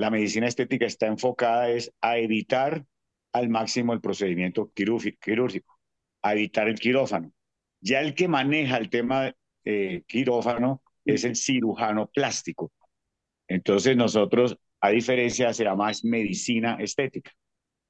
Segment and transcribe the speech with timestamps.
[0.00, 2.86] la medicina estética está enfocada es a evitar
[3.34, 5.78] al máximo el procedimiento quirúrgico,
[6.22, 7.30] a evitar el quirófano.
[7.82, 12.72] Ya el que maneja el tema eh, quirófano es el cirujano plástico.
[13.46, 17.32] Entonces nosotros, a diferencia, se llama medicina estética.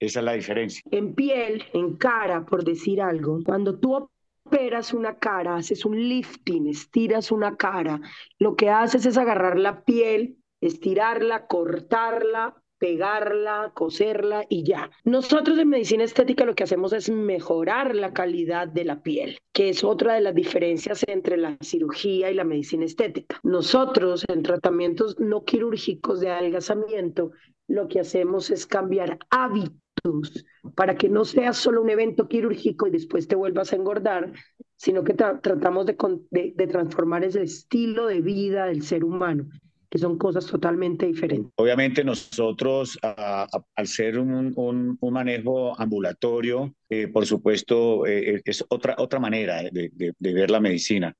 [0.00, 0.80] Esa es la diferencia.
[0.90, 4.08] En piel, en cara, por decir algo, cuando tú
[4.46, 8.00] operas una cara, haces un lifting, estiras una cara,
[8.38, 14.90] lo que haces es agarrar la piel, estirarla, cortarla, pegarla, coserla y ya.
[15.04, 19.68] Nosotros en medicina estética lo que hacemos es mejorar la calidad de la piel, que
[19.68, 23.40] es otra de las diferencias entre la cirugía y la medicina estética.
[23.42, 27.32] Nosotros en tratamientos no quirúrgicos de adelgazamiento
[27.66, 32.90] lo que hacemos es cambiar hábitos para que no sea solo un evento quirúrgico y
[32.90, 34.32] después te vuelvas a engordar,
[34.76, 35.96] sino que tratamos de,
[36.30, 39.48] de transformar ese estilo de vida del ser humano
[39.90, 41.52] que son cosas totalmente diferentes.
[41.56, 49.18] Obviamente nosotros, al ser un, un, manejo ambulatorio, eh, por supuesto, eh, es otra, otra
[49.18, 51.16] manera de, de, ver la medicina.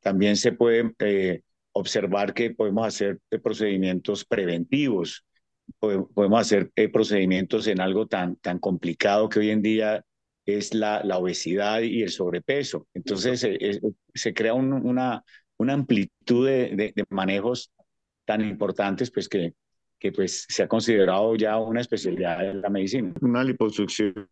[0.00, 1.42] También se puede eh,
[1.72, 5.24] observar que podemos hacer procedimientos preventivos,
[5.78, 10.04] podemos hacer procedimientos en algo tan, tan complicado que hoy en día
[10.46, 12.86] es la, la obesidad y el sobrepeso.
[12.94, 13.46] Entonces
[14.14, 15.22] se crea una,
[15.58, 17.72] una amplitud de, de manejos
[18.26, 19.54] tan importantes pues que,
[19.98, 23.14] que pues se ha considerado ya una especialidad de la medicina.
[23.22, 24.28] Una liposucción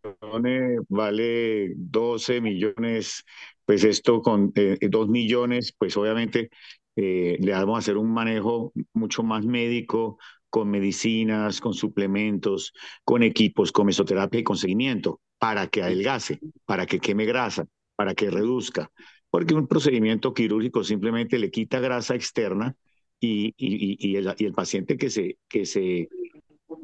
[0.46, 3.24] eh, vale 12 millones,
[3.64, 6.50] pues esto con eh, 2 millones, pues obviamente
[6.96, 10.18] eh, le vamos a hacer un manejo mucho más médico,
[10.50, 16.86] con medicinas, con suplementos, con equipos, con mesoterapia y con seguimiento, para que adelgace, para
[16.86, 18.88] que queme grasa, para que reduzca.
[19.30, 22.76] Porque un procedimiento quirúrgico simplemente le quita grasa externa
[23.24, 26.08] y, y, el, y, el, paciente que se, que se,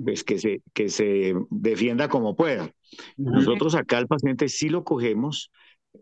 [0.04, 2.70] pues, que se, que se defienda como pueda.
[3.16, 5.50] Nosotros acá al paciente sí lo cogemos,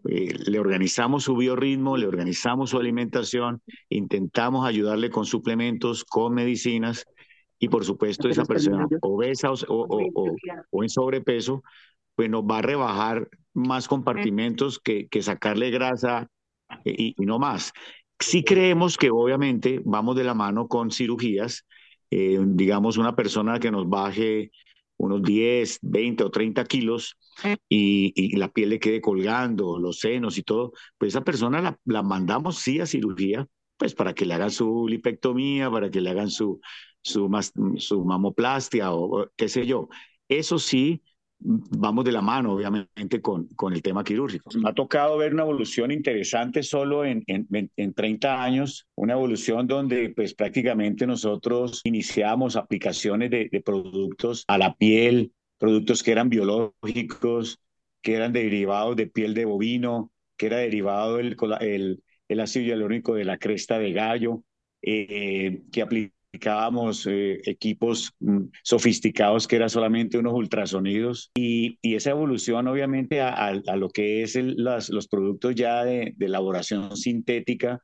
[0.09, 7.05] eh, le organizamos su biorritmo, le organizamos su alimentación, intentamos ayudarle con suplementos, con medicinas
[7.59, 10.37] y por supuesto esa persona obesa o, o,
[10.71, 11.63] o, en sobrepeso,
[12.15, 16.29] pues nos va a rebajar más compartimentos que, que sacarle grasa
[16.85, 17.73] eh, y, y, no más.
[18.21, 21.65] Sí creemos que obviamente vamos de la mano con cirugías,
[22.11, 24.51] eh, digamos una persona que nos baje
[24.97, 27.17] unos 10, 20 o 30 kilos
[27.69, 32.03] y, la piel le quede colgando, los senos y todo, pues esa persona la, la,
[32.03, 33.47] mandamos sí a cirugía,
[33.77, 36.61] pues para que le hagan su lipectomía, para que le hagan su,
[37.01, 37.31] su,
[37.77, 39.89] su mamoplastia o qué sé yo.
[40.29, 41.03] Eso sí,
[41.41, 44.51] vamos de la mano, obviamente, con, con el tema quirúrgico.
[44.59, 49.67] Me ha tocado ver una evolución interesante solo en, en, en 30 años, una evolución
[49.67, 56.29] donde pues prácticamente nosotros iniciamos aplicaciones de, de productos a la piel, productos que eran
[56.29, 57.61] biológicos,
[58.03, 63.15] que eran derivados de piel de bovino, que era derivado del el, el ácido hialurónico
[63.15, 64.45] de la cresta de gallo,
[64.83, 71.31] eh, que aplicamos aplicábamos eh, equipos mm, sofisticados que eran solamente unos ultrasonidos.
[71.35, 75.85] Y, y esa evolución obviamente a, a, lo que es el, las, los productos ya
[75.85, 77.81] de, de, elaboración sintética,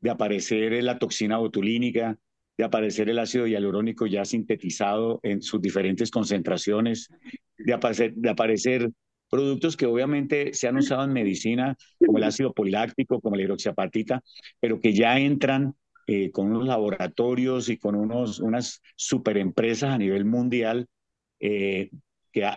[0.00, 2.16] de aparecer la toxina botulínica,
[2.56, 7.08] de aparecer el ácido hialurónico ya sintetizado en sus diferentes concentraciones,
[7.56, 8.90] de aparecer, de aparecer
[9.28, 14.22] productos que obviamente se han usado en medicina, como el ácido poliláctico, como la hidroxiapatita,
[14.60, 15.74] pero que ya entran
[16.10, 20.86] eh, con unos laboratorios y con unos, unas superempresas a nivel mundial
[21.38, 21.90] eh,
[22.32, 22.50] que,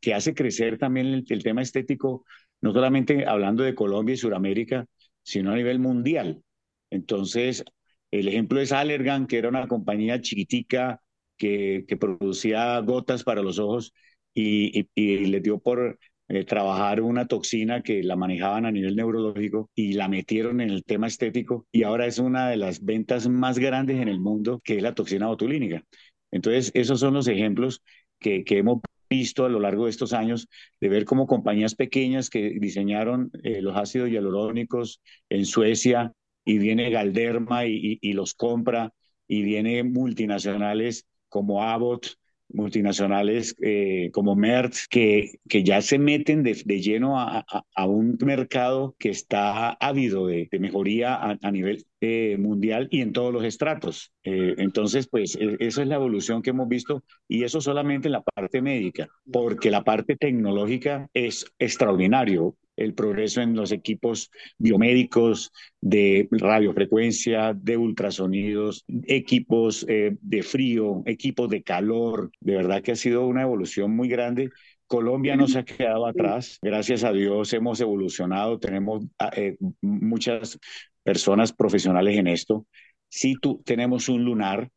[0.00, 2.24] que, hace crecer también el, el, tema estético,
[2.60, 4.86] no solamente hablando de Colombia y Sudamérica,
[5.22, 6.42] sino a nivel mundial.
[6.90, 7.64] Entonces,
[8.10, 11.00] el ejemplo es Allergan, que era una compañía chiquitica
[11.36, 13.92] que, que producía gotas para los ojos
[14.34, 15.96] y, y, y le dio por
[16.30, 20.84] eh, trabajar una toxina que la manejaban a nivel neurológico y la metieron en el
[20.84, 24.76] tema estético y ahora es una de las ventas más grandes en el mundo, que
[24.76, 25.84] es la toxina botulínica.
[26.30, 27.82] Entonces, esos son los ejemplos
[28.20, 30.46] que, que hemos visto a lo largo de estos años
[30.80, 35.00] de ver cómo compañías pequeñas que diseñaron eh, los ácidos hialurónicos
[35.30, 36.12] en Suecia
[36.44, 38.92] y viene Galderma y, y, y los compra
[39.26, 42.19] y viene multinacionales como Abbott
[42.52, 47.44] multinacionales eh, como Merck que, que ya se meten de, de lleno a,
[47.74, 53.12] a, un mercado que está ávido de, mejoría a, a nivel eh, mundial y en
[53.12, 54.12] todos los estratos.
[54.24, 58.12] Eh, entonces, pues e, esa es la evolución que hemos visto y eso solamente en
[58.12, 62.56] la parte médica, porque la parte tecnológica es extraordinario.
[62.80, 71.48] El progreso en los equipos biomédicos de radiofrecuencia, de ultrasonidos, equipos eh, de frío, equipos
[71.50, 72.30] de calor.
[72.40, 74.50] De verdad que ha sido una evolución muy grande.
[74.86, 76.58] Colombia no se ha quedado atrás.
[76.62, 78.58] Gracias a Dios hemos evolucionado.
[78.58, 80.58] Tenemos ah, eh, muchas
[81.02, 82.66] personas profesionales en esto.
[83.08, 84.70] Sí, tú, tenemos un lunar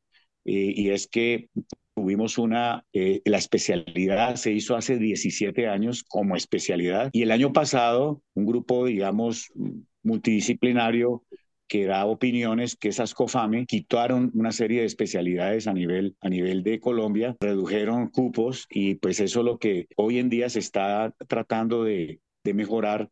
[0.46, 1.50] eh, y es que
[2.04, 7.54] Tuvimos una, eh, la especialidad se hizo hace 17 años como especialidad y el año
[7.54, 9.54] pasado un grupo, digamos,
[10.04, 11.24] multidisciplinario
[11.66, 16.62] que da opiniones, que es ASCOFAME, quitaron una serie de especialidades a nivel, a nivel
[16.64, 21.16] de Colombia, redujeron cupos y pues eso es lo que hoy en día se está
[21.30, 23.10] tratando de, de mejorar,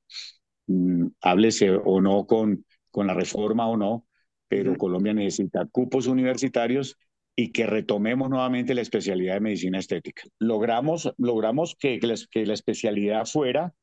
[0.68, 4.06] mm, háblese o no con, con la reforma o no,
[4.50, 6.98] pero Colombia necesita cupos universitarios
[7.42, 10.22] y que retomemos nuevamente la especialidad de medicina estética.
[10.38, 13.74] Logramos, logramos que, que la especialidad fuera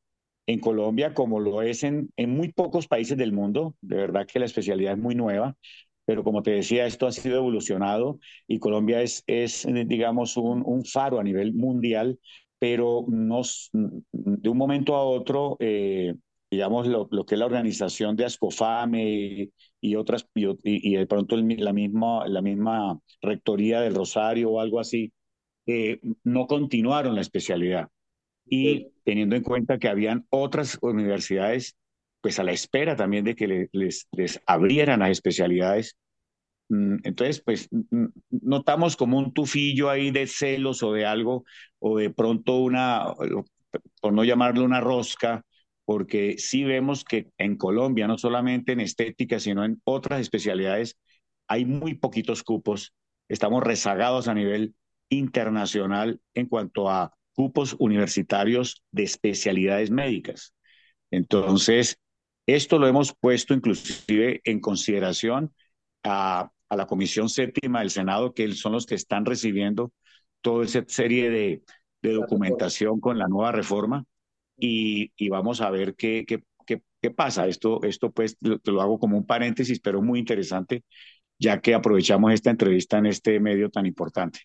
[0.47, 3.75] en Colombia como lo es en, en muy pocos países del mundo.
[3.81, 5.57] De verdad que la especialidad es muy nueva,
[6.05, 10.85] pero como te decía, esto ha sido evolucionado y Colombia es, es digamos, un, un
[10.85, 12.17] faro a nivel mundial,
[12.59, 16.15] pero nos, de un momento a otro, eh,
[16.51, 19.49] digamos, lo, lo, que es la organización de ASCOFAME
[19.81, 25.13] y otras, y, de pronto la, misma, la misma rectoría del Rosario o algo así,
[25.67, 27.89] eh, no continuaron la especialidad.
[28.45, 31.75] Y teniendo en cuenta que habían otras universidades,
[32.21, 35.95] pues a la espera también de que les, les abrieran las especialidades,
[36.69, 37.69] mm, entonces, pues
[38.31, 41.45] notamos como un tufillo ahí de celos o de algo,
[41.77, 43.05] o de pronto una,
[44.01, 45.45] por no llamarlo una rosca,
[45.89, 50.99] porque sí vemos que en Colombia, no solamente en estética, sino en otras especialidades,
[51.47, 52.93] hay muy poquitos cupos.
[53.27, 54.75] Estamos rezagados a nivel
[55.09, 60.53] internacional en cuanto a cupos universitarios de especialidades médicas.
[61.09, 61.97] Entonces,
[62.45, 65.55] esto lo hemos puesto inclusive en consideración
[66.03, 69.91] a, a la Comisión Séptima del Senado, que son los que están recibiendo
[70.41, 71.63] toda esa serie de,
[72.03, 74.05] de documentación con la nueva reforma
[74.59, 76.43] y, vamos a ver qué, qué,
[77.01, 77.47] qué, pasa.
[77.47, 80.83] Esto, esto pues lo, lo, hago como un paréntesis, pero muy interesante,
[81.39, 84.41] ya que aprovechamos esta entrevista en este medio tan importante.